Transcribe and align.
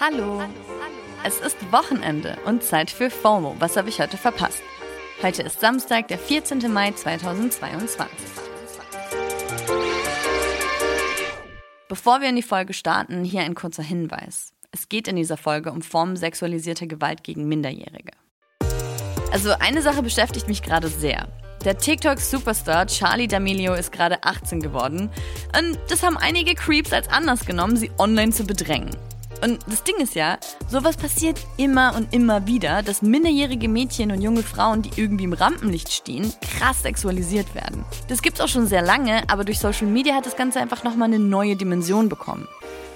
Hallo. 0.00 0.40
Es 1.24 1.40
ist 1.40 1.72
Wochenende 1.72 2.38
und 2.44 2.62
Zeit 2.62 2.88
für 2.88 3.10
FOMO. 3.10 3.56
Was 3.58 3.76
habe 3.76 3.88
ich 3.88 4.00
heute 4.00 4.16
verpasst? 4.16 4.62
Heute 5.22 5.42
ist 5.42 5.58
Samstag, 5.58 6.06
der 6.06 6.20
14. 6.20 6.72
Mai 6.72 6.92
2022. 6.92 8.08
Bevor 11.88 12.20
wir 12.20 12.28
in 12.28 12.36
die 12.36 12.42
Folge 12.42 12.74
starten, 12.74 13.24
hier 13.24 13.40
ein 13.40 13.56
kurzer 13.56 13.82
Hinweis. 13.82 14.52
Es 14.70 14.88
geht 14.88 15.08
in 15.08 15.16
dieser 15.16 15.36
Folge 15.36 15.72
um 15.72 15.82
Formen 15.82 16.14
sexualisierter 16.14 16.86
Gewalt 16.86 17.24
gegen 17.24 17.48
Minderjährige. 17.48 18.12
Also 19.32 19.50
eine 19.58 19.82
Sache 19.82 20.04
beschäftigt 20.04 20.46
mich 20.46 20.62
gerade 20.62 20.86
sehr. 20.86 21.26
Der 21.64 21.76
TikTok-Superstar 21.76 22.86
Charlie 22.86 23.26
D'Amelio 23.26 23.74
ist 23.74 23.90
gerade 23.90 24.22
18 24.22 24.60
geworden 24.60 25.10
und 25.58 25.76
das 25.88 26.04
haben 26.04 26.16
einige 26.16 26.54
Creeps 26.54 26.92
als 26.92 27.08
Anlass 27.08 27.44
genommen, 27.44 27.76
sie 27.76 27.90
online 27.98 28.30
zu 28.30 28.44
bedrängen. 28.44 28.96
Und 29.42 29.58
das 29.66 29.84
Ding 29.84 29.96
ist 29.98 30.14
ja, 30.14 30.38
sowas 30.68 30.96
passiert 30.96 31.38
immer 31.56 31.94
und 31.96 32.12
immer 32.12 32.46
wieder, 32.46 32.82
dass 32.82 33.02
minderjährige 33.02 33.68
Mädchen 33.68 34.10
und 34.10 34.20
junge 34.20 34.42
Frauen, 34.42 34.82
die 34.82 34.90
irgendwie 34.96 35.24
im 35.24 35.32
Rampenlicht 35.32 35.92
stehen, 35.92 36.32
krass 36.40 36.82
sexualisiert 36.82 37.54
werden. 37.54 37.84
Das 38.08 38.22
gibt's 38.22 38.40
auch 38.40 38.48
schon 38.48 38.66
sehr 38.66 38.82
lange, 38.82 39.22
aber 39.28 39.44
durch 39.44 39.60
Social 39.60 39.86
Media 39.86 40.14
hat 40.14 40.26
das 40.26 40.36
Ganze 40.36 40.60
einfach 40.60 40.82
nochmal 40.82 41.08
eine 41.08 41.20
neue 41.20 41.56
Dimension 41.56 42.08
bekommen. 42.08 42.48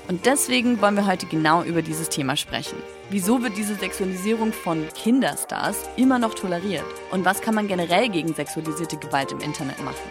Und 0.08 0.26
deswegen 0.26 0.80
wollen 0.80 0.96
wir 0.96 1.06
heute 1.06 1.26
genau 1.26 1.62
über 1.62 1.80
dieses 1.80 2.08
Thema 2.08 2.36
sprechen. 2.36 2.76
Wieso 3.10 3.42
wird 3.42 3.56
diese 3.56 3.76
Sexualisierung 3.76 4.52
von 4.52 4.88
Kinderstars 4.94 5.76
immer 5.96 6.18
noch 6.18 6.34
toleriert? 6.34 6.84
Und 7.12 7.24
was 7.24 7.40
kann 7.40 7.54
man 7.54 7.68
generell 7.68 8.08
gegen 8.08 8.34
sexualisierte 8.34 8.96
Gewalt 8.96 9.30
im 9.30 9.38
Internet 9.38 9.82
machen? 9.84 10.10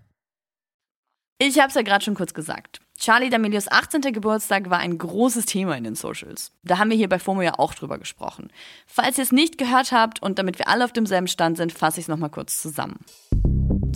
Ich 1.43 1.57
habe 1.57 1.69
es 1.69 1.73
ja 1.73 1.81
gerade 1.81 2.05
schon 2.05 2.13
kurz 2.13 2.35
gesagt. 2.35 2.81
Charlie 2.99 3.29
D'Amelios 3.29 3.65
18. 3.67 4.01
Geburtstag 4.13 4.69
war 4.69 4.77
ein 4.77 4.99
großes 4.99 5.47
Thema 5.47 5.75
in 5.75 5.83
den 5.83 5.95
Socials. 5.95 6.51
Da 6.61 6.77
haben 6.77 6.91
wir 6.91 6.97
hier 6.97 7.09
bei 7.09 7.17
FOMO 7.17 7.41
ja 7.41 7.57
auch 7.57 7.73
drüber 7.73 7.97
gesprochen. 7.97 8.51
Falls 8.85 9.17
ihr 9.17 9.23
es 9.23 9.31
nicht 9.31 9.57
gehört 9.57 9.91
habt 9.91 10.21
und 10.21 10.37
damit 10.37 10.59
wir 10.59 10.67
alle 10.67 10.85
auf 10.85 10.93
demselben 10.93 11.27
Stand 11.27 11.57
sind, 11.57 11.71
fasse 11.71 11.99
ich 11.99 12.03
es 12.03 12.09
nochmal 12.09 12.29
kurz 12.29 12.61
zusammen. 12.61 12.99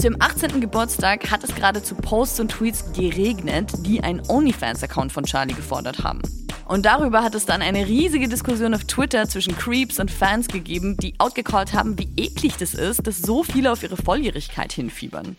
Zum 0.02 0.16
18. 0.20 0.60
Geburtstag 0.60 1.30
hat 1.30 1.44
es 1.44 1.54
gerade 1.54 1.84
zu 1.84 1.94
Posts 1.94 2.40
und 2.40 2.52
Tweets 2.52 2.94
geregnet, 2.94 3.72
die 3.86 4.02
einen 4.02 4.28
OnlyFans-Account 4.28 5.12
von 5.12 5.26
Charlie 5.26 5.54
gefordert 5.54 6.04
haben. 6.04 6.24
Und 6.68 6.88
darüber 6.88 7.22
hat 7.22 7.36
es 7.36 7.46
dann 7.46 7.62
eine 7.62 7.86
riesige 7.86 8.28
Diskussion 8.28 8.74
auf 8.74 8.86
Twitter 8.86 9.30
zwischen 9.30 9.56
Creeps 9.56 10.00
und 10.00 10.10
Fans 10.10 10.48
gegeben, 10.48 10.98
die 10.98 11.14
outgecallt 11.20 11.74
haben, 11.74 11.96
wie 12.00 12.10
eklig 12.18 12.58
das 12.58 12.74
ist, 12.74 13.06
dass 13.06 13.20
so 13.20 13.44
viele 13.44 13.72
auf 13.72 13.84
ihre 13.84 13.98
Volljährigkeit 13.98 14.74
hinfiebern. 14.74 15.38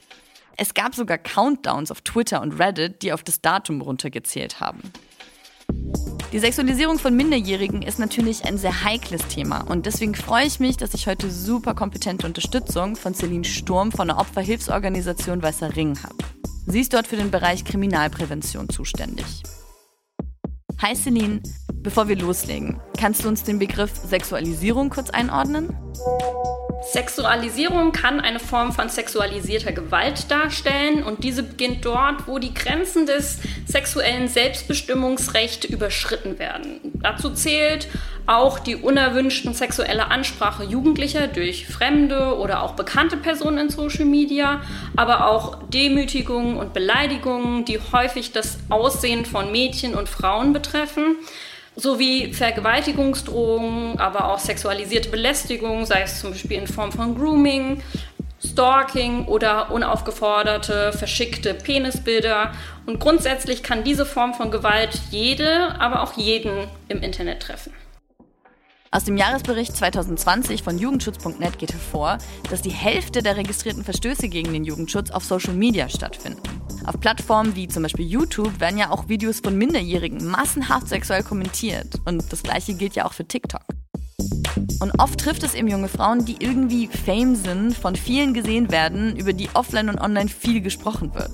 Es 0.59 0.73
gab 0.73 0.95
sogar 0.95 1.19
Countdowns 1.19 1.91
auf 1.91 2.01
Twitter 2.01 2.41
und 2.41 2.59
Reddit, 2.59 3.03
die 3.03 3.13
auf 3.13 3.23
das 3.23 3.43
Datum 3.43 3.83
runtergezählt 3.83 4.59
haben. 4.59 4.81
Die 6.33 6.39
Sexualisierung 6.39 6.99
von 6.99 7.15
Minderjährigen 7.15 7.83
ist 7.83 7.99
natürlich 7.99 8.45
ein 8.47 8.57
sehr 8.57 8.83
heikles 8.83 9.27
Thema 9.29 9.61
und 9.61 9.85
deswegen 9.85 10.15
freue 10.15 10.47
ich 10.47 10.59
mich, 10.59 10.77
dass 10.77 10.95
ich 10.95 11.07
heute 11.07 11.31
super 11.31 11.75
kompetente 11.75 12.27
Unterstützung 12.27 12.97
von 12.97 13.15
Celine 13.15 13.45
Sturm 13.45 13.93
von 13.93 14.09
der 14.09 14.19
Opferhilfsorganisation 14.19 15.43
Weißer 15.43 15.77
Ring 15.77 16.03
habe. 16.03 16.17
Sie 16.67 16.81
ist 16.81 16.95
dort 16.95 17.07
für 17.07 17.17
den 17.17 17.31
Bereich 17.31 17.65
Kriminalprävention 17.65 18.69
zuständig. 18.71 19.43
Hi 20.83 20.97
Celine, 20.97 21.43
bevor 21.87 22.09
wir 22.09 22.17
loslegen, 22.17 22.81
kannst 22.99 23.23
du 23.23 23.29
uns 23.29 23.45
den 23.45 23.61
Begriff 23.61 23.93
Sexualisierung 23.95 24.91
kurz 24.91 25.09
einordnen? 25.11 25.69
Sexualisierung 26.93 27.93
kann 27.93 28.19
eine 28.19 28.41
Form 28.41 28.73
von 28.73 28.89
sexualisierter 28.89 29.71
Gewalt 29.71 30.29
darstellen 30.29 31.05
und 31.05 31.23
diese 31.23 31.45
beginnt 31.45 31.85
dort, 31.85 32.27
wo 32.27 32.41
die 32.41 32.53
Grenzen 32.53 33.07
des 33.07 33.39
sexuellen 33.69 34.27
Selbstbestimmungsrechts 34.27 35.67
überschritten 35.67 36.41
werden. 36.41 36.81
Dazu 36.95 37.31
zählt 37.31 37.87
auch 38.27 38.59
die 38.59 38.75
unerwünschten 38.75 39.55
sexuelle 39.55 40.11
Ansprache 40.11 40.65
Jugendlicher 40.65 41.29
durch 41.29 41.69
fremde 41.69 42.37
oder 42.37 42.65
auch 42.65 42.73
bekannte 42.73 43.17
Personen 43.17 43.59
in 43.59 43.71
Social 43.71 44.07
Media, 44.07 44.61
aber 44.97 45.29
auch 45.29 45.63
Demütigungen 45.69 46.57
und 46.57 46.73
Beleidigungen, 46.73 47.65
die 47.65 47.79
häufig 47.93 48.33
das 48.33 48.59
Aussehen 48.71 49.25
von 49.25 49.53
Mädchen 49.53 49.95
und 49.95 50.09
Frauen 50.09 50.53
betreffen 50.53 51.19
sowie 51.77 52.33
Vergewaltigungsdrohungen, 52.33 53.99
aber 53.99 54.33
auch 54.33 54.39
sexualisierte 54.39 55.11
Belästigung, 55.11 55.85
sei 55.85 56.03
es 56.03 56.21
zum 56.21 56.31
Beispiel 56.31 56.59
in 56.59 56.67
Form 56.67 56.91
von 56.91 57.15
Grooming, 57.15 57.83
Stalking 58.45 59.27
oder 59.27 59.71
unaufgeforderte, 59.71 60.93
verschickte 60.93 61.55
Penisbilder. 61.55 62.53
Und 62.87 63.01
grundsätzlich 63.01 63.63
kann 63.63 63.85
diese 63.85 64.07
Form 64.07 64.35
von 64.35 64.51
Gewalt 64.51 65.01
jede, 65.11 65.79
aber 65.81 66.03
auch 66.03 66.15
jeden 66.15 66.67
im 66.89 67.03
Internet 67.03 67.43
treffen. 67.43 67.73
Aus 68.91 69.05
dem 69.05 69.17
Jahresbericht 69.17 69.77
2020 69.77 70.63
von 70.63 70.79
Jugendschutz.net 70.79 71.59
geht 71.59 71.73
hervor, 71.73 72.19
dass 72.51 72.63
die 72.63 72.71
Hälfte 72.71 73.23
der 73.23 73.37
registrierten 73.37 73.85
Verstöße 73.85 74.29
gegen 74.29 74.53
den 74.53 74.65
Jugendschutz 74.65 75.11
auf 75.11 75.25
Social 75.25 75.55
Media 75.55 75.89
stattfinden. 75.89 76.41
Auf 76.87 77.01
Plattformen 77.01 77.57
wie 77.57 77.67
zum 77.67 77.83
Beispiel 77.83 78.07
YouTube 78.07 78.61
werden 78.61 78.79
ja 78.79 78.91
auch 78.91 79.09
Videos 79.09 79.41
von 79.41 79.59
Minderjährigen 79.59 80.25
massenhaft 80.25 80.89
sexuell 80.89 81.25
kommentiert. 81.25 82.01
Und 82.05 82.33
das 82.33 82.45
gleiche 82.45 82.75
gilt 82.75 82.95
ja 82.95 83.07
auch 83.07 83.13
für 83.13 83.27
TikTok. 83.27 83.63
Und 84.79 84.93
oft 84.99 85.19
trifft 85.19 85.43
es 85.43 85.55
eben 85.55 85.67
junge 85.67 85.89
Frauen, 85.89 86.25
die 86.25 86.37
irgendwie 86.39 86.87
Fame 86.87 87.35
sind, 87.35 87.77
von 87.77 87.97
vielen 87.97 88.35
gesehen 88.35 88.71
werden, 88.71 89.17
über 89.17 89.33
die 89.33 89.49
offline 89.55 89.89
und 89.89 90.01
online 90.01 90.29
viel 90.29 90.61
gesprochen 90.61 91.13
wird. 91.13 91.33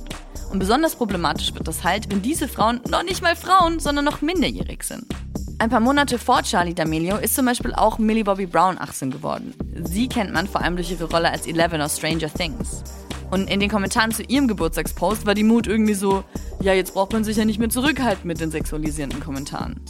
Und 0.51 0.59
besonders 0.59 0.97
problematisch 0.97 1.53
wird 1.55 1.69
das 1.69 1.85
halt, 1.85 2.11
wenn 2.11 2.23
diese 2.23 2.49
Frauen 2.49 2.81
noch 2.89 3.03
nicht 3.03 3.21
mal 3.21 3.37
Frauen, 3.37 3.79
sondern 3.79 4.07
noch 4.07 4.23
minderjährig 4.23 4.83
sind. 4.85 5.05
Ein 5.59 5.69
paar 5.69 5.81
Monate 5.81 6.19
vor 6.19 6.43
Charlie 6.43 6.73
D'Amelio 6.73 7.19
ist 7.19 7.35
zum 7.35 7.45
Beispiel 7.45 7.75
auch 7.75 7.99
Millie 7.99 8.25
Bobby 8.25 8.47
Brown 8.47 8.79
18 8.79 9.11
geworden. 9.11 9.55
Sie 9.85 10.09
kennt 10.09 10.33
man 10.33 10.49
vor 10.49 10.63
allem 10.63 10.77
durch 10.77 10.91
ihre 10.91 11.05
Rolle 11.05 11.31
als 11.31 11.47
Eleven 11.47 11.83
aus 11.83 11.99
Stranger 11.99 12.33
Things. 12.33 12.83
Und 13.33 13.49
in 13.49 13.61
den 13.61 13.71
Kommentaren 13.71 14.13
zu 14.13 14.23
ihrem 14.25 14.47
Geburtstagspost 14.47 15.25
war 15.25 15.33
die 15.33 15.43
Mut 15.43 15.67
irgendwie 15.67 15.95
so, 15.95 16.23
ja, 16.61 16.75
jetzt 16.75 16.93
braucht 16.93 17.15
man 17.15 17.25
sich 17.25 17.39
ja 17.39 17.47
nicht 17.47 17.59
mehr 17.59 17.71
zurückhalten 17.71 18.27
mit 18.27 18.41
den 18.41 18.51
sexualisierenden 18.51 19.21
Kommentaren. 19.21 19.81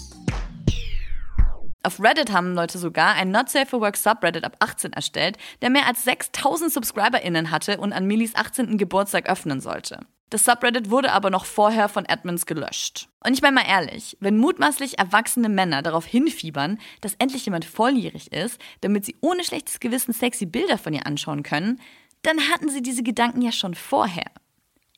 Auf 1.83 1.99
Reddit 1.99 2.31
haben 2.31 2.55
Leute 2.55 2.79
sogar 2.79 3.15
ein 3.15 3.33
Not 3.33 3.49
Safe 3.49 3.67
for 3.67 3.81
Work 3.81 3.97
Subreddit 3.97 4.45
ab 4.45 4.55
18 4.61 4.93
erstellt, 4.93 5.39
der 5.61 5.71
mehr 5.71 5.89
als 5.89 6.05
6000 6.05 6.73
SubscriberInnen 6.73 7.51
hatte 7.51 7.79
und 7.79 7.93
an 7.93 8.07
Millis 8.07 8.37
18. 8.37 8.79
Geburtstag 8.79 9.29
öffnen 9.29 9.61
sollte. 9.61 9.99
Das 10.31 10.45
Subreddit 10.45 10.89
wurde 10.89 11.13
aber 11.13 11.29
noch 11.29 11.45
vorher 11.45 11.89
von 11.89 12.07
Admins 12.09 12.47
gelöscht. 12.47 13.09
Und 13.23 13.35
ich 13.35 13.43
meine 13.43 13.57
mal 13.57 13.67
ehrlich, 13.69 14.17
wenn 14.21 14.39
mutmaßlich 14.39 15.01
erwachsene 15.01 15.49
Männer 15.49 15.83
darauf 15.83 16.07
hinfiebern, 16.07 16.79
dass 17.01 17.17
endlich 17.19 17.45
jemand 17.45 17.65
volljährig 17.65 18.33
ist, 18.33 18.61
damit 18.83 19.05
sie 19.05 19.17
ohne 19.21 19.43
schlechtes 19.43 19.81
Gewissen 19.81 20.15
sexy 20.15 20.47
Bilder 20.47 20.79
von 20.79 20.95
ihr 20.95 21.07
anschauen 21.07 21.43
können, 21.43 21.81
dann 22.23 22.39
hatten 22.53 22.69
sie 22.69 22.83
diese 22.83 23.03
Gedanken 23.03 23.43
ja 23.43 23.53
schon 23.53 23.75
vorher. 23.75 24.31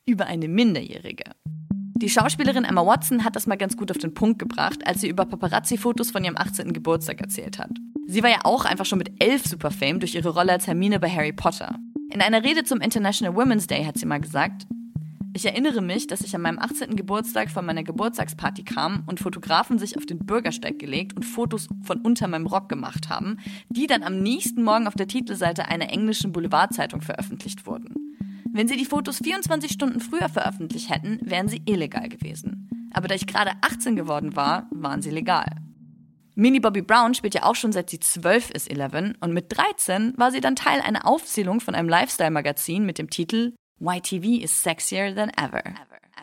Über 0.05 0.27
eine 0.27 0.47
Minderjährige. 0.47 1.23
Die 1.97 2.09
Schauspielerin 2.09 2.65
Emma 2.65 2.85
Watson 2.85 3.23
hat 3.23 3.35
das 3.35 3.47
mal 3.47 3.55
ganz 3.55 3.77
gut 3.77 3.89
auf 3.89 3.97
den 3.97 4.13
Punkt 4.13 4.37
gebracht, 4.37 4.85
als 4.85 5.01
sie 5.01 5.07
über 5.07 5.25
Paparazzi-Fotos 5.25 6.11
von 6.11 6.23
ihrem 6.23 6.37
18. 6.37 6.73
Geburtstag 6.73 7.21
erzählt 7.21 7.57
hat. 7.57 7.71
Sie 8.05 8.21
war 8.21 8.29
ja 8.29 8.39
auch 8.43 8.65
einfach 8.65 8.85
schon 8.85 8.99
mit 8.99 9.11
elf 9.23 9.45
Superfame 9.45 9.99
durch 9.99 10.13
ihre 10.13 10.29
Rolle 10.29 10.51
als 10.51 10.67
Hermine 10.67 10.99
bei 10.99 11.09
Harry 11.09 11.33
Potter. 11.33 11.79
In 12.11 12.21
einer 12.21 12.43
Rede 12.43 12.63
zum 12.63 12.81
International 12.81 13.35
Women's 13.35 13.67
Day 13.67 13.83
hat 13.85 13.97
sie 13.97 14.05
mal 14.05 14.19
gesagt, 14.19 14.67
ich 15.35 15.45
erinnere 15.45 15.81
mich, 15.81 16.07
dass 16.07 16.21
ich 16.21 16.33
an 16.33 16.41
meinem 16.41 16.59
18. 16.59 16.95
Geburtstag 16.95 17.51
von 17.51 17.65
meiner 17.65 17.83
Geburtstagsparty 17.83 18.63
kam 18.63 19.03
und 19.05 19.19
Fotografen 19.19 19.77
sich 19.77 19.97
auf 19.97 20.05
den 20.05 20.19
Bürgersteig 20.19 20.79
gelegt 20.79 21.13
und 21.13 21.23
Fotos 21.23 21.67
von 21.83 21.99
unter 21.99 22.29
meinem 22.29 22.47
Rock 22.47 22.69
gemacht 22.69 23.09
haben, 23.09 23.37
die 23.69 23.85
dann 23.85 24.01
am 24.01 24.21
nächsten 24.21 24.63
Morgen 24.63 24.87
auf 24.87 24.95
der 24.95 25.09
Titelseite 25.09 25.67
einer 25.67 25.91
englischen 25.91 26.31
Boulevardzeitung 26.31 27.01
veröffentlicht 27.01 27.67
wurden. 27.67 27.93
Wenn 28.53 28.69
sie 28.69 28.77
die 28.77 28.85
Fotos 28.85 29.17
24 29.17 29.73
Stunden 29.73 29.99
früher 29.99 30.29
veröffentlicht 30.29 30.89
hätten, 30.89 31.19
wären 31.21 31.49
sie 31.49 31.61
illegal 31.65 32.07
gewesen. 32.07 32.89
Aber 32.93 33.09
da 33.09 33.15
ich 33.15 33.27
gerade 33.27 33.51
18 33.59 33.97
geworden 33.97 34.37
war, 34.37 34.69
waren 34.71 35.01
sie 35.01 35.11
legal. 35.11 35.47
Minnie 36.35 36.61
Bobby 36.61 36.81
Brown 36.81 37.13
spielt 37.13 37.35
ja 37.35 37.43
auch 37.43 37.55
schon 37.55 37.73
seit 37.73 37.89
sie 37.89 37.99
12 37.99 38.51
ist 38.51 38.71
11 38.71 39.15
und 39.19 39.33
mit 39.33 39.47
13 39.49 40.13
war 40.15 40.31
sie 40.31 40.39
dann 40.39 40.55
Teil 40.55 40.79
einer 40.79 41.05
Aufzählung 41.05 41.59
von 41.59 41.75
einem 41.75 41.89
Lifestyle-Magazin 41.89 42.85
mit 42.85 42.99
dem 42.99 43.09
Titel 43.09 43.53
YTV 43.79 44.41
is 44.41 44.63
sexier 44.63 45.13
than 45.13 45.31
ever. 45.37 45.63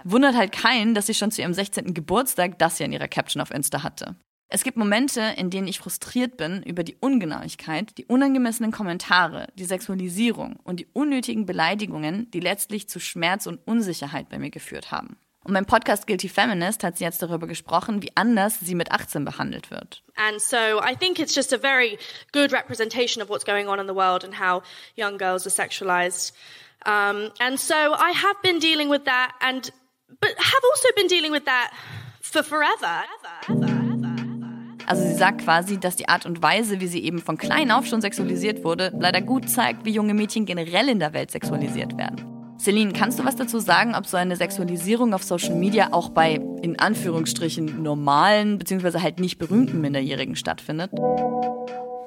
Wundert 0.04 0.37
halt 0.37 0.52
keinen, 0.52 0.94
dass 0.94 1.06
sie 1.06 1.14
schon 1.14 1.31
zu 1.31 1.43
ihrem 1.43 1.54
16. 1.54 1.94
Geburtstag 1.94 2.58
das 2.58 2.78
ja 2.78 2.87
in 2.87 2.93
ihrer 2.93 3.08
Caption 3.08 3.43
auf 3.43 3.50
Insta 3.50 3.82
hatte. 3.82 4.16
Es 4.54 4.64
gibt 4.64 4.76
Momente, 4.76 5.32
in 5.37 5.49
denen 5.49 5.66
ich 5.66 5.78
frustriert 5.78 6.37
bin 6.37 6.62
über 6.62 6.84
die 6.84 6.96
Ungenauigkeit, 7.00 7.96
die 7.96 8.04
unangemessenen 8.04 8.70
Kommentare, 8.70 9.49
die 9.54 9.64
Sexualisierung 9.64 10.56
und 10.64 10.81
die 10.81 10.88
unnötigen 10.93 11.46
Beleidigungen, 11.46 12.31
die 12.32 12.40
letztlich 12.40 12.87
zu 12.87 13.00
Schmerz 13.00 13.46
und 13.46 13.60
Unsicherheit 13.66 14.28
bei 14.28 14.38
mir 14.38 14.50
geführt 14.50 14.90
haben. 14.90 15.16
Und 15.44 15.55
mein 15.55 15.64
Podcast 15.64 16.06
Guilty 16.06 16.28
Feminist 16.28 16.84
hat 16.84 16.98
sie 16.98 17.05
jetzt 17.05 17.22
darüber 17.22 17.46
gesprochen, 17.46 18.02
wie 18.02 18.12
anders 18.14 18.60
sie 18.60 18.75
mit 18.75 18.93
18 18.93 19.25
behandelt 19.25 19.70
wird. 19.70 20.02
And 20.14 20.40
so 20.40 20.56
I 20.56 20.94
think 20.94 21.19
it's 21.19 21.34
just 21.34 21.52
a 21.52 21.58
very 21.58 21.98
good 22.32 22.52
representation 22.52 23.22
of 23.22 23.28
what's 23.28 23.44
going 23.44 23.69
on 23.69 23.81
in 23.81 23.88
the 23.88 23.94
world 23.94 24.22
and 24.22 24.38
how 24.38 24.62
young 24.94 25.19
girls 25.19 25.46
are 25.46 25.50
sexualized. 25.50 26.32
Um, 26.84 27.31
and 27.38 27.58
so 27.58 27.75
I 27.75 28.12
have 28.12 28.43
been 28.43 28.58
dealing 28.58 28.90
with 28.90 29.05
that 29.05 29.32
and 29.40 29.70
but 30.20 30.31
have 30.31 30.64
also 30.73 30.88
been 30.96 31.06
dealing 31.06 31.32
with 31.32 31.44
that 31.44 31.70
for 32.20 32.43
forever. 32.43 33.05
Also 34.87 35.02
sie 35.05 35.14
sagt 35.14 35.44
quasi, 35.44 35.79
dass 35.79 35.96
die 35.96 36.08
Art 36.08 36.26
und 36.26 36.43
Weise, 36.43 36.81
wie 36.81 36.88
sie 36.88 37.05
eben 37.05 37.20
von 37.20 37.38
klein 37.38 37.70
auf 37.70 37.87
schon 37.87 38.00
sexualisiert 38.00 38.64
wurde, 38.64 38.93
leider 38.99 39.20
gut 39.20 39.49
zeigt, 39.49 39.84
wie 39.84 39.93
junge 39.93 40.12
Mädchen 40.12 40.44
generell 40.44 40.88
in 40.88 40.99
der 40.99 41.12
Welt 41.12 41.31
sexualisiert 41.31 41.96
werden. 41.96 42.26
Celine, 42.58 42.93
kannst 42.93 43.19
du 43.19 43.25
was 43.25 43.37
dazu 43.37 43.58
sagen, 43.58 43.94
ob 43.94 44.06
so 44.06 44.17
eine 44.17 44.37
Sexualisierung 44.37 45.14
auf 45.14 45.23
Social 45.23 45.55
Media 45.55 45.88
auch 45.93 46.11
bei 46.11 46.40
in 46.62 46.79
Anführungsstrichen 46.79 47.82
normalen 47.82 48.58
bzw. 48.58 49.00
halt 49.00 49.19
nicht 49.19 49.38
berühmten 49.38 49.81
Minderjährigen 49.81 50.37
stattfindet? 50.37 50.90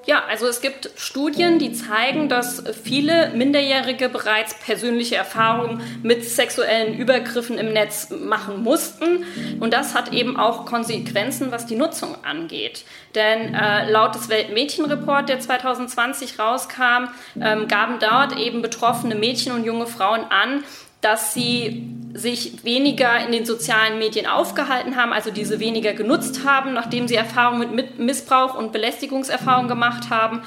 Ja, 0.05 0.23
also 0.29 0.45
es 0.45 0.61
gibt 0.61 0.91
Studien, 0.97 1.57
die 1.57 1.73
zeigen, 1.73 2.29
dass 2.29 2.63
viele 2.83 3.31
Minderjährige 3.33 4.07
bereits 4.07 4.53
persönliche 4.59 5.15
Erfahrungen 5.15 5.81
mit 6.03 6.23
sexuellen 6.23 6.95
Übergriffen 6.95 7.57
im 7.57 7.73
Netz 7.73 8.11
machen 8.11 8.61
mussten. 8.61 9.25
Und 9.59 9.73
das 9.73 9.95
hat 9.95 10.13
eben 10.13 10.37
auch 10.37 10.65
Konsequenzen, 10.65 11.51
was 11.51 11.65
die 11.65 11.75
Nutzung 11.75 12.23
angeht. 12.23 12.85
Denn 13.15 13.55
äh, 13.55 13.89
laut 13.89 14.13
des 14.13 14.29
Weltmädchenreport, 14.29 15.27
der 15.27 15.39
2020 15.39 16.37
rauskam, 16.37 17.07
ähm, 17.41 17.67
gaben 17.67 17.97
dort 17.99 18.37
eben 18.37 18.61
betroffene 18.61 19.15
Mädchen 19.15 19.53
und 19.53 19.63
junge 19.63 19.87
Frauen 19.87 20.25
an, 20.29 20.63
dass 21.05 21.35
sie 21.35 21.87
sich 22.13 22.63
weniger 22.63 23.23
in 23.23 23.31
den 23.31 23.45
sozialen 23.45 23.99
Medien 23.99 24.25
aufgehalten 24.25 24.95
haben, 24.95 25.13
also 25.13 25.29
diese 25.29 25.59
weniger 25.59 25.93
genutzt 25.93 26.45
haben, 26.45 26.73
nachdem 26.73 27.07
sie 27.07 27.15
Erfahrungen 27.15 27.75
mit 27.75 27.99
Missbrauch 27.99 28.55
und 28.55 28.71
Belästigungserfahrungen 28.71 29.67
gemacht 29.67 30.09
haben, 30.09 30.41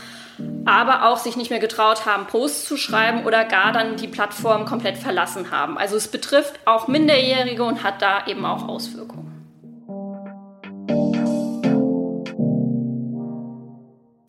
aber 0.64 1.06
auch 1.06 1.19
sich 1.19 1.37
nicht 1.37 1.50
mehr 1.50 1.60
getraut 1.60 2.06
haben, 2.06 2.26
Posts 2.26 2.64
zu 2.64 2.76
schreiben 2.76 3.25
oder 3.25 3.44
gar 3.44 3.72
dann 3.72 3.96
die 3.96 4.08
Plattform 4.08 4.64
komplett 4.64 4.96
verlassen 4.96 5.52
haben. 5.52 5.78
Also 5.78 5.96
es 5.96 6.08
betrifft 6.08 6.58
auch 6.64 6.88
Minderjährige 6.88 7.62
und 7.62 7.84
hat 7.84 8.02
da 8.02 8.26
eben 8.26 8.44
auch 8.44 8.66
Auswirkungen. 8.66 9.18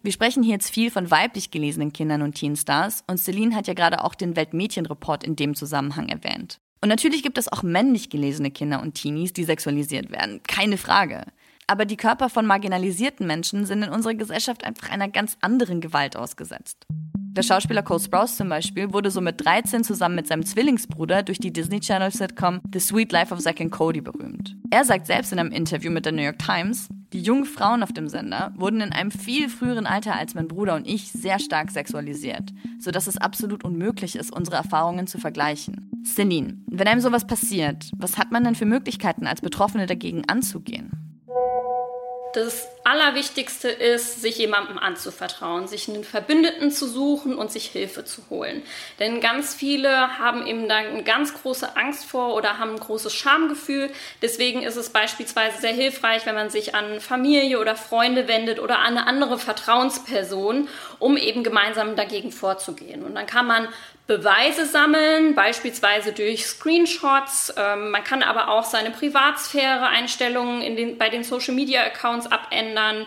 Wir 0.10 0.14
sprechen 0.14 0.42
hier 0.42 0.54
jetzt 0.54 0.72
viel 0.72 0.90
von 0.90 1.12
weiblich 1.12 1.52
gelesenen 1.52 1.94
Kindern 1.94 2.24
und 2.24 2.34
Teenstars 2.34 3.04
und 3.06 3.20
Celine 3.20 3.56
hat 3.56 3.68
ja 3.68 3.76
gerade 3.76 4.04
auch 4.04 4.16
den 4.16 4.36
Weltmädchenreport 4.36 5.24
in 5.24 5.36
dem 5.36 5.54
Zusammenhang 5.54 6.10
erwähnt. 6.10 6.60
Und 6.82 6.90
natürlich 6.90 7.22
gibt 7.22 7.38
es 7.38 7.48
auch 7.48 7.62
männlich 7.62 8.10
gelesene 8.10 8.50
Kinder 8.50 8.82
und 8.82 8.96
Teenies, 8.96 9.34
die 9.34 9.44
sexualisiert 9.44 10.10
werden. 10.10 10.42
Keine 10.48 10.78
Frage. 10.78 11.26
Aber 11.68 11.86
die 11.86 11.96
Körper 11.96 12.30
von 12.30 12.48
marginalisierten 12.48 13.28
Menschen 13.28 13.68
sind 13.68 13.84
in 13.84 13.92
unserer 13.92 14.16
Gesellschaft 14.16 14.64
einfach 14.64 14.90
einer 14.90 15.10
ganz 15.10 15.38
anderen 15.42 15.80
Gewalt 15.80 16.18
ausgesetzt. 16.18 16.88
Der 16.90 17.44
Schauspieler 17.44 17.84
Cole 17.84 18.00
Sprouse 18.00 18.36
zum 18.36 18.50
Beispiel 18.50 18.92
wurde 18.92 19.12
so 19.12 19.22
mit 19.22 19.46
13 19.46 19.84
zusammen 19.84 20.16
mit 20.16 20.26
seinem 20.26 20.44
Zwillingsbruder 20.44 21.22
durch 21.22 21.38
die 21.38 21.54
Disney 21.54 21.82
Channel 21.82 22.10
Sitcom 22.10 22.62
The 22.74 22.80
Sweet 22.80 23.12
Life 23.12 23.32
of 23.32 23.42
Zack 23.42 23.62
and 23.62 23.72
Cody 23.72 24.02
berühmt. 24.02 24.56
Er 24.72 24.86
sagt 24.86 25.06
selbst 25.06 25.32
in 25.34 25.38
einem 25.38 25.52
Interview 25.52 25.92
mit 25.92 26.06
der 26.06 26.14
New 26.14 26.24
York 26.24 26.40
Times, 26.40 26.90
die 27.20 27.26
jungen 27.26 27.44
Frauen 27.44 27.84
auf 27.84 27.92
dem 27.92 28.08
Sender 28.08 28.54
wurden 28.56 28.80
in 28.80 28.94
einem 28.94 29.12
viel 29.12 29.50
früheren 29.50 29.86
Alter 29.86 30.16
als 30.16 30.36
mein 30.36 30.48
Bruder 30.48 30.76
und 30.76 30.88
ich 30.88 31.12
sehr 31.12 31.38
stark 31.38 31.70
sexualisiert, 31.70 32.54
sodass 32.80 33.08
es 33.08 33.18
absolut 33.18 33.66
unmöglich 33.66 34.16
ist, 34.16 34.32
unsere 34.32 34.56
Erfahrungen 34.56 35.06
zu 35.06 35.18
vergleichen. 35.18 35.92
Celine, 36.06 36.60
wenn 36.68 36.88
einem 36.88 37.02
sowas 37.02 37.28
passiert, 37.28 37.92
was 37.98 38.18
hat 38.18 38.32
man 38.32 38.46
denn 38.46 38.56
für 38.56 38.66
Möglichkeiten 38.66 39.28
als 39.28 39.42
Betroffene 39.42 39.86
dagegen 39.86 40.30
anzugehen? 40.30 41.09
Das 42.34 42.68
Allerwichtigste 42.84 43.70
ist, 43.70 44.22
sich 44.22 44.38
jemandem 44.38 44.78
anzuvertrauen, 44.78 45.68
sich 45.68 45.90
einen 45.90 46.04
Verbündeten 46.04 46.72
zu 46.72 46.88
suchen 46.88 47.36
und 47.36 47.52
sich 47.52 47.66
Hilfe 47.66 48.06
zu 48.06 48.22
holen. 48.30 48.62
Denn 49.00 49.20
ganz 49.20 49.56
viele 49.56 50.20
haben 50.20 50.46
eben 50.46 50.70
da 50.70 50.78
eine 50.78 51.04
ganz 51.04 51.34
große 51.34 51.76
Angst 51.76 52.06
vor 52.06 52.36
oder 52.36 52.60
haben 52.60 52.76
ein 52.76 52.80
großes 52.80 53.14
Schamgefühl. 53.14 53.90
Deswegen 54.22 54.64
ist 54.64 54.76
es 54.76 54.90
beispielsweise 54.90 55.60
sehr 55.60 55.74
hilfreich, 55.74 56.26
wenn 56.26 56.36
man 56.36 56.50
sich 56.50 56.76
an 56.76 57.00
Familie 57.00 57.60
oder 57.60 57.76
Freunde 57.76 58.28
wendet 58.28 58.60
oder 58.60 58.80
an 58.80 58.98
eine 58.98 59.08
andere 59.08 59.40
Vertrauensperson, 59.40 60.68
um 61.00 61.18
eben 61.18 61.44
gemeinsam 61.44 61.96
dagegen 61.96 62.32
vorzugehen. 62.32 63.04
Und 63.04 63.16
dann 63.16 63.26
kann 63.26 63.48
man 63.48 63.68
Beweise 64.10 64.66
sammeln, 64.66 65.36
beispielsweise 65.36 66.14
durch 66.14 66.48
Screenshots. 66.48 67.54
Ähm, 67.56 67.92
man 67.92 68.04
kann 68.04 68.24
aber 68.24 68.50
auch 68.50 68.64
seine 68.64 68.90
Privatsphäre-Einstellungen 68.90 70.98
bei 70.98 71.10
den 71.10 71.24
Social-Media-Accounts 71.24 72.19
abändern. 72.28 73.06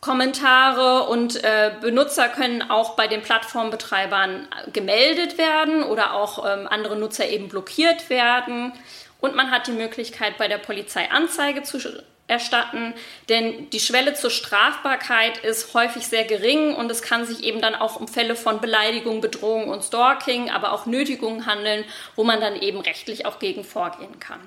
Kommentare 0.00 1.04
und 1.04 1.44
äh, 1.44 1.72
Benutzer 1.80 2.28
können 2.28 2.68
auch 2.70 2.96
bei 2.96 3.06
den 3.06 3.22
Plattformbetreibern 3.22 4.48
gemeldet 4.72 5.38
werden 5.38 5.84
oder 5.84 6.14
auch 6.14 6.44
ähm, 6.44 6.66
andere 6.68 6.96
Nutzer 6.96 7.28
eben 7.28 7.48
blockiert 7.48 8.10
werden. 8.10 8.72
Und 9.20 9.36
man 9.36 9.52
hat 9.52 9.68
die 9.68 9.72
Möglichkeit, 9.72 10.38
bei 10.38 10.48
der 10.48 10.58
Polizei 10.58 11.08
Anzeige 11.08 11.62
zu 11.62 11.78
erstatten, 12.26 12.94
denn 13.28 13.70
die 13.70 13.78
Schwelle 13.78 14.14
zur 14.14 14.30
Strafbarkeit 14.30 15.38
ist 15.38 15.72
häufig 15.74 16.06
sehr 16.06 16.24
gering 16.24 16.74
und 16.74 16.90
es 16.90 17.02
kann 17.02 17.24
sich 17.24 17.44
eben 17.44 17.60
dann 17.60 17.76
auch 17.76 18.00
um 18.00 18.08
Fälle 18.08 18.34
von 18.34 18.60
Beleidigung, 18.60 19.20
Bedrohung 19.20 19.68
und 19.68 19.84
Stalking, 19.84 20.50
aber 20.50 20.72
auch 20.72 20.86
Nötigung 20.86 21.46
handeln, 21.46 21.84
wo 22.16 22.24
man 22.24 22.40
dann 22.40 22.56
eben 22.56 22.80
rechtlich 22.80 23.26
auch 23.26 23.38
gegen 23.38 23.62
vorgehen 23.64 24.18
kann. 24.18 24.40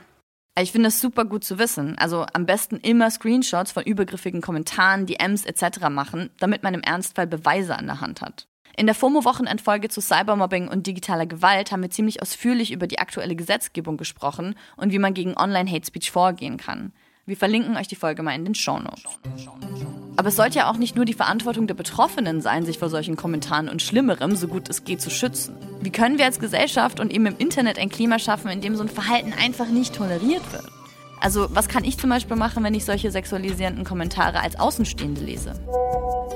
Ich 0.57 0.71
finde 0.71 0.87
es 0.87 1.01
super 1.01 1.25
gut 1.25 1.43
zu 1.43 1.59
wissen. 1.59 1.97
Also 1.97 2.25
am 2.31 2.45
besten 2.45 2.77
immer 2.77 3.11
Screenshots 3.11 3.73
von 3.73 3.83
übergriffigen 3.83 4.39
Kommentaren, 4.39 5.05
DMs 5.05 5.45
etc. 5.45 5.89
machen, 5.89 6.29
damit 6.39 6.63
man 6.63 6.73
im 6.73 6.81
Ernstfall 6.81 7.27
Beweise 7.27 7.75
an 7.75 7.87
der 7.87 7.99
Hand 7.99 8.21
hat. 8.21 8.47
In 8.77 8.85
der 8.85 8.95
FOMO-Wochenendfolge 8.95 9.89
zu 9.89 9.99
Cybermobbing 9.99 10.69
und 10.69 10.87
digitaler 10.87 11.25
Gewalt 11.25 11.71
haben 11.71 11.81
wir 11.81 11.89
ziemlich 11.89 12.21
ausführlich 12.21 12.71
über 12.71 12.87
die 12.87 12.99
aktuelle 12.99 13.35
Gesetzgebung 13.35 13.97
gesprochen 13.97 14.55
und 14.77 14.93
wie 14.93 14.99
man 14.99 15.13
gegen 15.13 15.35
Online-Hate-Speech 15.35 16.11
vorgehen 16.11 16.57
kann. 16.57 16.93
Wir 17.25 17.35
verlinken 17.35 17.75
euch 17.75 17.87
die 17.87 17.95
Folge 17.95 18.23
mal 18.23 18.35
in 18.35 18.45
den 18.45 18.55
Shownotes. 18.55 19.03
Aber 20.17 20.29
es 20.29 20.35
sollte 20.35 20.59
ja 20.59 20.69
auch 20.69 20.77
nicht 20.77 20.95
nur 20.95 21.05
die 21.05 21.13
Verantwortung 21.13 21.67
der 21.67 21.73
Betroffenen 21.73 22.41
sein, 22.41 22.65
sich 22.65 22.79
vor 22.79 22.89
solchen 22.89 23.15
Kommentaren 23.15 23.67
und 23.67 23.81
Schlimmerem, 23.81 24.35
so 24.35 24.47
gut 24.47 24.69
es 24.69 24.83
geht, 24.85 25.01
zu 25.01 25.09
schützen. 25.09 25.55
Wie 25.81 25.91
können 25.91 26.17
wir 26.17 26.25
als 26.25 26.39
Gesellschaft 26.39 26.99
und 26.99 27.11
eben 27.11 27.25
im 27.25 27.37
Internet 27.37 27.77
ein 27.77 27.89
Klima 27.89 28.17
schaffen, 28.17 28.49
in 28.49 28.61
dem 28.61 28.75
so 28.75 28.83
ein 28.83 28.89
Verhalten 28.89 29.33
einfach 29.33 29.67
nicht 29.67 29.95
toleriert 29.95 30.43
wird? 30.53 30.65
Also, 31.19 31.47
was 31.51 31.67
kann 31.67 31.83
ich 31.83 31.97
zum 31.97 32.09
Beispiel 32.09 32.35
machen, 32.37 32.63
wenn 32.63 32.73
ich 32.73 32.85
solche 32.85 33.11
sexualisierenden 33.11 33.83
Kommentare 33.83 34.41
als 34.41 34.59
Außenstehende 34.59 35.21
lese? 35.21 35.53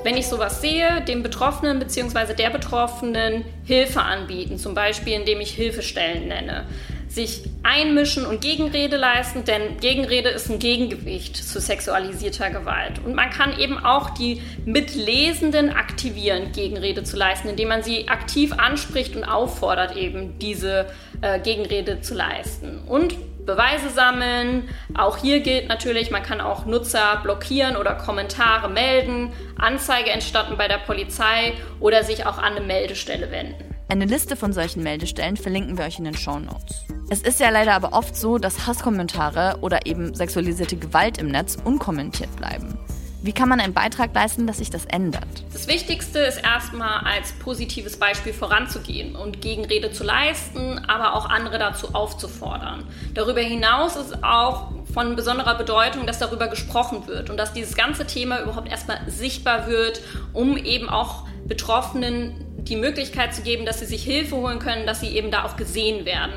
Wenn 0.02 0.16
ich 0.16 0.26
sowas 0.26 0.60
sehe, 0.60 1.02
dem 1.02 1.22
Betroffenen 1.22 1.78
bzw. 1.78 2.34
der 2.34 2.50
Betroffenen 2.50 3.44
Hilfe 3.64 4.02
anbieten, 4.02 4.58
zum 4.58 4.74
Beispiel 4.74 5.12
indem 5.12 5.40
ich 5.40 5.50
Hilfestellen 5.50 6.28
nenne 6.28 6.66
sich 7.10 7.42
einmischen 7.64 8.24
und 8.24 8.40
Gegenrede 8.40 8.96
leisten, 8.96 9.44
denn 9.44 9.78
Gegenrede 9.80 10.28
ist 10.28 10.48
ein 10.48 10.60
Gegengewicht 10.60 11.36
zu 11.36 11.60
sexualisierter 11.60 12.50
Gewalt. 12.50 13.00
Und 13.04 13.14
man 13.16 13.30
kann 13.30 13.58
eben 13.58 13.78
auch 13.78 14.10
die 14.10 14.40
Mitlesenden 14.64 15.70
aktivieren, 15.70 16.52
Gegenrede 16.52 17.02
zu 17.02 17.16
leisten, 17.16 17.48
indem 17.48 17.68
man 17.68 17.82
sie 17.82 18.08
aktiv 18.08 18.52
anspricht 18.52 19.16
und 19.16 19.24
auffordert, 19.24 19.96
eben 19.96 20.38
diese 20.38 20.86
äh, 21.20 21.40
Gegenrede 21.40 22.00
zu 22.00 22.14
leisten. 22.14 22.78
Und 22.86 23.16
Beweise 23.44 23.88
sammeln. 23.90 24.68
Auch 24.96 25.16
hier 25.16 25.40
gilt 25.40 25.68
natürlich, 25.68 26.10
man 26.10 26.22
kann 26.22 26.40
auch 26.40 26.66
Nutzer 26.66 27.20
blockieren 27.22 27.76
oder 27.76 27.94
Kommentare 27.94 28.68
melden, 28.68 29.32
Anzeige 29.56 30.10
entstatten 30.10 30.56
bei 30.56 30.68
der 30.68 30.78
Polizei 30.78 31.54
oder 31.80 32.04
sich 32.04 32.26
auch 32.26 32.38
an 32.38 32.56
eine 32.56 32.60
Meldestelle 32.60 33.30
wenden. 33.30 33.74
Eine 33.88 34.04
Liste 34.04 34.36
von 34.36 34.52
solchen 34.52 34.84
Meldestellen 34.84 35.36
verlinken 35.36 35.76
wir 35.76 35.84
euch 35.84 35.98
in 35.98 36.04
den 36.04 36.16
Show 36.16 36.38
Notes. 36.38 36.84
Es 37.12 37.22
ist 37.22 37.40
ja 37.40 37.50
leider 37.50 37.74
aber 37.74 37.92
oft 37.92 38.14
so, 38.14 38.38
dass 38.38 38.68
Hasskommentare 38.68 39.58
oder 39.62 39.84
eben 39.84 40.14
sexualisierte 40.14 40.76
Gewalt 40.76 41.18
im 41.18 41.26
Netz 41.26 41.58
unkommentiert 41.64 42.34
bleiben. 42.36 42.78
Wie 43.20 43.32
kann 43.32 43.48
man 43.48 43.58
einen 43.58 43.74
Beitrag 43.74 44.14
leisten, 44.14 44.46
dass 44.46 44.58
sich 44.58 44.70
das 44.70 44.84
ändert? 44.84 45.26
Das 45.52 45.66
Wichtigste 45.66 46.20
ist 46.20 46.36
erstmal 46.36 47.00
als 47.04 47.32
positives 47.32 47.98
Beispiel 47.98 48.32
voranzugehen 48.32 49.16
und 49.16 49.40
Gegenrede 49.40 49.90
zu 49.90 50.04
leisten, 50.04 50.78
aber 50.86 51.16
auch 51.16 51.28
andere 51.28 51.58
dazu 51.58 51.96
aufzufordern. 51.96 52.84
Darüber 53.12 53.40
hinaus 53.40 53.96
ist 53.96 54.22
auch 54.22 54.68
von 54.94 55.16
besonderer 55.16 55.58
Bedeutung, 55.58 56.06
dass 56.06 56.20
darüber 56.20 56.46
gesprochen 56.46 57.08
wird 57.08 57.28
und 57.28 57.36
dass 57.38 57.52
dieses 57.52 57.74
ganze 57.74 58.06
Thema 58.06 58.40
überhaupt 58.40 58.70
erstmal 58.70 59.00
sichtbar 59.08 59.66
wird, 59.66 60.00
um 60.32 60.56
eben 60.56 60.88
auch 60.88 61.24
Betroffenen 61.44 62.46
die 62.70 62.76
Möglichkeit 62.76 63.34
zu 63.34 63.42
geben, 63.42 63.66
dass 63.66 63.80
sie 63.80 63.86
sich 63.86 64.02
Hilfe 64.02 64.36
holen 64.36 64.60
können, 64.60 64.86
dass 64.86 65.00
sie 65.00 65.08
eben 65.08 65.30
da 65.30 65.44
auch 65.44 65.56
gesehen 65.56 66.06
werden. 66.06 66.32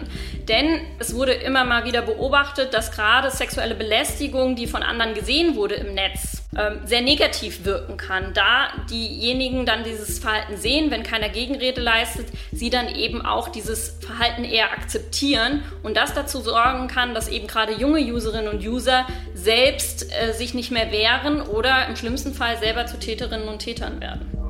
Denn 0.47 0.81
es 0.99 1.15
wurde 1.15 1.31
immer 1.31 1.63
mal 1.63 1.85
wieder 1.85 2.01
beobachtet, 2.01 2.73
dass 2.73 2.91
gerade 2.91 3.31
sexuelle 3.31 3.75
Belästigung, 3.75 4.55
die 4.55 4.67
von 4.67 4.83
anderen 4.83 5.13
gesehen 5.13 5.55
wurde 5.55 5.75
im 5.75 5.93
Netz, 5.93 6.43
ähm, 6.57 6.79
sehr 6.85 7.01
negativ 7.01 7.65
wirken 7.65 7.97
kann, 7.97 8.33
da 8.33 8.67
diejenigen 8.89 9.65
dann 9.65 9.83
dieses 9.83 10.19
Verhalten 10.19 10.57
sehen, 10.57 10.91
wenn 10.91 11.03
keiner 11.03 11.29
Gegenrede 11.29 11.81
leistet, 11.81 12.27
sie 12.51 12.69
dann 12.69 12.93
eben 12.93 13.25
auch 13.25 13.47
dieses 13.47 13.97
Verhalten 14.01 14.43
eher 14.43 14.71
akzeptieren 14.71 15.63
und 15.81 15.97
das 15.97 16.13
dazu 16.13 16.41
sorgen 16.41 16.87
kann, 16.87 17.13
dass 17.13 17.27
eben 17.27 17.47
gerade 17.47 17.73
junge 17.73 18.01
Userinnen 18.01 18.53
und 18.53 18.65
User 18.65 19.07
selbst 19.33 20.11
äh, 20.11 20.33
sich 20.33 20.53
nicht 20.53 20.71
mehr 20.71 20.91
wehren 20.91 21.41
oder 21.41 21.87
im 21.87 21.95
schlimmsten 21.95 22.33
Fall 22.33 22.57
selber 22.57 22.85
zu 22.85 22.99
Täterinnen 22.99 23.47
und 23.47 23.59
Tätern 23.59 24.01
werden. 24.01 24.42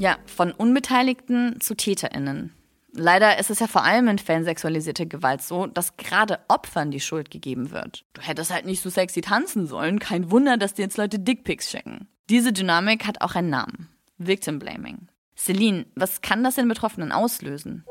Ja, 0.00 0.16
von 0.24 0.50
Unbeteiligten 0.52 1.60
zu 1.60 1.74
TäterInnen. 1.74 2.54
Leider 2.92 3.38
ist 3.38 3.50
es 3.50 3.60
ja 3.60 3.66
vor 3.66 3.84
allem 3.84 4.08
in 4.08 4.18
Fällen 4.18 4.44
sexualisierter 4.44 5.04
Gewalt 5.04 5.42
so, 5.42 5.66
dass 5.66 5.98
gerade 5.98 6.38
Opfern 6.48 6.90
die 6.90 7.00
Schuld 7.00 7.30
gegeben 7.30 7.70
wird. 7.70 8.06
Du 8.14 8.22
hättest 8.22 8.50
halt 8.50 8.64
nicht 8.64 8.80
so 8.80 8.88
sexy 8.88 9.20
tanzen 9.20 9.66
sollen, 9.66 9.98
kein 9.98 10.30
Wunder, 10.30 10.56
dass 10.56 10.72
dir 10.72 10.84
jetzt 10.84 10.96
Leute 10.96 11.18
Dickpics 11.18 11.70
schicken. 11.70 12.08
Diese 12.30 12.54
Dynamik 12.54 13.06
hat 13.06 13.20
auch 13.20 13.34
einen 13.34 13.50
Namen. 13.50 13.90
Victim 14.16 14.58
Blaming. 14.58 15.08
Celine, 15.36 15.84
was 15.94 16.22
kann 16.22 16.42
das 16.44 16.56
in 16.56 16.66
Betroffenen 16.66 17.12
auslösen? 17.12 17.84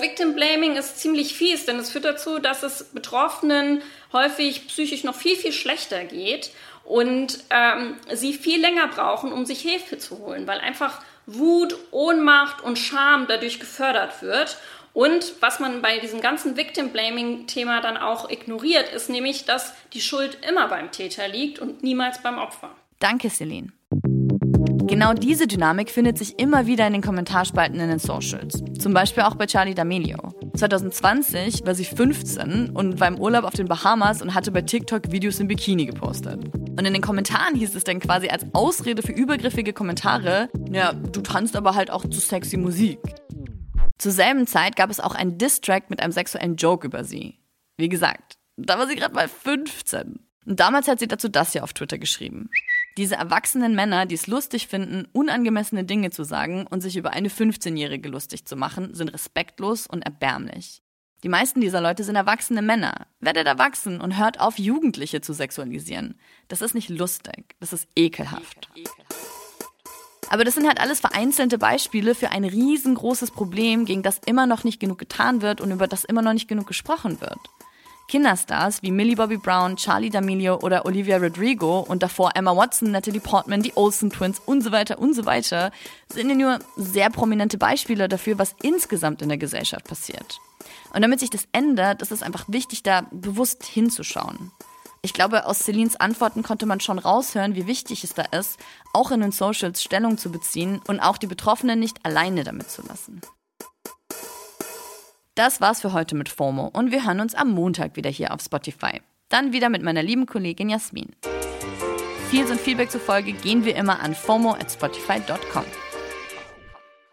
Victim 0.00 0.34
Blaming 0.34 0.76
ist 0.76 0.98
ziemlich 0.98 1.34
fies, 1.34 1.66
denn 1.66 1.78
es 1.78 1.90
führt 1.90 2.04
dazu, 2.04 2.38
dass 2.38 2.62
es 2.62 2.84
Betroffenen 2.84 3.82
häufig 4.12 4.66
psychisch 4.68 5.04
noch 5.04 5.14
viel, 5.14 5.36
viel 5.36 5.52
schlechter 5.52 6.04
geht 6.04 6.50
und 6.84 7.38
ähm, 7.50 7.96
sie 8.12 8.32
viel 8.34 8.60
länger 8.60 8.88
brauchen, 8.88 9.32
um 9.32 9.46
sich 9.46 9.60
Hilfe 9.60 9.98
zu 9.98 10.18
holen, 10.18 10.46
weil 10.46 10.60
einfach 10.60 11.00
Wut, 11.26 11.76
Ohnmacht 11.90 12.62
und 12.62 12.78
Scham 12.78 13.26
dadurch 13.26 13.58
gefördert 13.58 14.22
wird. 14.22 14.58
Und 14.92 15.34
was 15.40 15.58
man 15.58 15.82
bei 15.82 15.98
diesem 15.98 16.20
ganzen 16.20 16.56
Victim 16.56 16.90
Blaming-Thema 16.90 17.80
dann 17.80 17.96
auch 17.96 18.30
ignoriert, 18.30 18.92
ist 18.92 19.10
nämlich, 19.10 19.44
dass 19.44 19.74
die 19.92 20.00
Schuld 20.00 20.38
immer 20.48 20.68
beim 20.68 20.92
Täter 20.92 21.26
liegt 21.26 21.58
und 21.58 21.82
niemals 21.82 22.22
beim 22.22 22.38
Opfer. 22.38 22.70
Danke, 23.00 23.28
Celine. 23.28 23.72
Genau 24.86 25.14
diese 25.14 25.46
Dynamik 25.46 25.90
findet 25.90 26.18
sich 26.18 26.38
immer 26.38 26.66
wieder 26.66 26.86
in 26.86 26.92
den 26.92 27.02
Kommentarspalten 27.02 27.80
in 27.80 27.88
den 27.88 27.98
Socials. 27.98 28.62
Zum 28.78 28.92
Beispiel 28.92 29.22
auch 29.22 29.34
bei 29.34 29.46
Charlie 29.46 29.72
D'Amelio. 29.72 30.34
2020 30.56 31.64
war 31.64 31.74
sie 31.74 31.86
15 31.86 32.70
und 32.70 33.00
war 33.00 33.08
im 33.08 33.18
Urlaub 33.18 33.44
auf 33.44 33.54
den 33.54 33.66
Bahamas 33.66 34.20
und 34.20 34.34
hatte 34.34 34.52
bei 34.52 34.60
TikTok 34.60 35.10
Videos 35.10 35.40
im 35.40 35.48
Bikini 35.48 35.86
gepostet. 35.86 36.44
Und 36.54 36.84
in 36.84 36.92
den 36.92 37.00
Kommentaren 37.00 37.54
hieß 37.54 37.74
es 37.74 37.84
dann 37.84 37.98
quasi 37.98 38.28
als 38.28 38.44
Ausrede 38.52 39.02
für 39.02 39.12
übergriffige 39.12 39.72
Kommentare, 39.72 40.50
ja, 40.70 40.92
du 40.92 41.22
tanzt 41.22 41.56
aber 41.56 41.74
halt 41.74 41.90
auch 41.90 42.04
zu 42.04 42.20
sexy 42.20 42.58
Musik. 42.58 42.98
Zur 43.98 44.12
selben 44.12 44.46
Zeit 44.46 44.76
gab 44.76 44.90
es 44.90 45.00
auch 45.00 45.14
einen 45.14 45.38
Distrack 45.38 45.88
mit 45.88 46.02
einem 46.02 46.12
sexuellen 46.12 46.56
Joke 46.56 46.86
über 46.86 47.04
sie. 47.04 47.38
Wie 47.78 47.88
gesagt, 47.88 48.34
da 48.56 48.78
war 48.78 48.86
sie 48.86 48.96
gerade 48.96 49.14
mal 49.14 49.28
15. 49.28 50.20
Und 50.46 50.60
damals 50.60 50.88
hat 50.88 50.98
sie 50.98 51.08
dazu 51.08 51.28
das 51.28 51.52
hier 51.52 51.64
auf 51.64 51.72
Twitter 51.72 51.96
geschrieben. 51.96 52.50
Diese 52.96 53.16
erwachsenen 53.16 53.74
Männer, 53.74 54.06
die 54.06 54.14
es 54.14 54.28
lustig 54.28 54.68
finden, 54.68 55.08
unangemessene 55.12 55.84
Dinge 55.84 56.10
zu 56.10 56.22
sagen 56.22 56.66
und 56.68 56.80
sich 56.80 56.96
über 56.96 57.10
eine 57.10 57.28
15-Jährige 57.28 58.08
lustig 58.08 58.46
zu 58.46 58.54
machen, 58.54 58.94
sind 58.94 59.08
respektlos 59.08 59.86
und 59.88 60.02
erbärmlich. 60.02 60.80
Die 61.24 61.28
meisten 61.28 61.60
dieser 61.60 61.80
Leute 61.80 62.04
sind 62.04 62.16
erwachsene 62.16 62.62
Männer. 62.62 63.06
Werdet 63.18 63.46
erwachsen 63.46 64.00
und 64.00 64.18
hört 64.18 64.38
auf, 64.40 64.58
Jugendliche 64.58 65.22
zu 65.22 65.32
sexualisieren. 65.32 66.20
Das 66.48 66.60
ist 66.60 66.74
nicht 66.74 66.90
lustig, 66.90 67.56
das 67.58 67.72
ist 67.72 67.88
ekelhaft. 67.96 68.68
Aber 70.28 70.44
das 70.44 70.54
sind 70.54 70.66
halt 70.66 70.80
alles 70.80 71.00
vereinzelte 71.00 71.58
Beispiele 71.58 72.14
für 72.14 72.30
ein 72.30 72.44
riesengroßes 72.44 73.30
Problem, 73.30 73.86
gegen 73.86 74.02
das 74.02 74.20
immer 74.26 74.46
noch 74.46 74.64
nicht 74.64 74.80
genug 74.80 74.98
getan 74.98 75.42
wird 75.42 75.60
und 75.60 75.70
über 75.70 75.88
das 75.88 76.04
immer 76.04 76.22
noch 76.22 76.32
nicht 76.32 76.48
genug 76.48 76.66
gesprochen 76.66 77.20
wird. 77.20 77.38
Kinderstars 78.08 78.82
wie 78.82 78.90
Millie 78.90 79.16
Bobby 79.16 79.36
Brown, 79.36 79.76
Charlie 79.76 80.10
D'Amelio 80.10 80.62
oder 80.62 80.84
Olivia 80.86 81.16
Rodrigo 81.16 81.80
und 81.80 82.02
davor 82.02 82.32
Emma 82.34 82.56
Watson, 82.56 82.90
Natalie 82.90 83.20
Portman, 83.20 83.62
die 83.62 83.76
Olsen 83.76 84.10
Twins 84.10 84.40
und 84.44 84.62
so 84.62 84.72
weiter 84.72 84.98
und 84.98 85.14
so 85.14 85.26
weiter 85.26 85.72
sind 86.12 86.28
ja 86.28 86.34
nur 86.34 86.58
sehr 86.76 87.10
prominente 87.10 87.58
Beispiele 87.58 88.08
dafür, 88.08 88.38
was 88.38 88.54
insgesamt 88.62 89.22
in 89.22 89.28
der 89.28 89.38
Gesellschaft 89.38 89.86
passiert. 89.86 90.38
Und 90.92 91.02
damit 91.02 91.20
sich 91.20 91.30
das 91.30 91.48
ändert, 91.52 92.02
ist 92.02 92.12
es 92.12 92.22
einfach 92.22 92.44
wichtig, 92.48 92.82
da 92.82 93.06
bewusst 93.10 93.64
hinzuschauen. 93.64 94.52
Ich 95.02 95.12
glaube, 95.12 95.44
aus 95.44 95.58
Celines 95.58 95.96
Antworten 95.96 96.42
konnte 96.42 96.64
man 96.64 96.80
schon 96.80 96.98
raushören, 96.98 97.54
wie 97.54 97.66
wichtig 97.66 98.04
es 98.04 98.14
da 98.14 98.22
ist, 98.22 98.58
auch 98.94 99.10
in 99.10 99.20
den 99.20 99.32
Socials 99.32 99.82
Stellung 99.82 100.16
zu 100.16 100.30
beziehen 100.30 100.80
und 100.88 101.00
auch 101.00 101.18
die 101.18 101.26
Betroffenen 101.26 101.78
nicht 101.78 102.06
alleine 102.06 102.42
damit 102.42 102.70
zu 102.70 102.80
lassen. 102.82 103.20
Das 105.34 105.60
war's 105.60 105.80
für 105.80 105.92
heute 105.92 106.14
mit 106.14 106.28
FOMO 106.28 106.70
und 106.72 106.92
wir 106.92 107.04
hören 107.04 107.18
uns 107.18 107.34
am 107.34 107.50
Montag 107.50 107.96
wieder 107.96 108.10
hier 108.10 108.32
auf 108.32 108.40
Spotify. 108.40 109.00
Dann 109.28 109.52
wieder 109.52 109.68
mit 109.68 109.82
meiner 109.82 110.02
lieben 110.02 110.26
Kollegin 110.26 110.70
Jasmin. 110.70 111.16
Feels 112.30 112.52
und 112.52 112.60
Feedback 112.60 112.90
zufolge 112.90 113.32
gehen 113.32 113.64
wir 113.64 113.74
immer 113.74 114.00
an 114.00 114.14
FOMO 114.14 114.52
at 114.52 114.70
Spotify.com. 114.70 115.64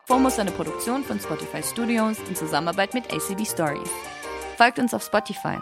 FOMO 0.06 0.28
ist 0.28 0.40
eine 0.40 0.52
Produktion 0.52 1.04
von 1.04 1.20
Spotify 1.20 1.64
Studios 1.64 2.18
in 2.30 2.36
Zusammenarbeit 2.36 2.94
mit 2.94 3.12
ACB 3.12 3.44
Stories. 3.44 3.90
Folgt 4.56 4.78
uns 4.78 4.94
auf 4.94 5.04
Spotify 5.04 5.58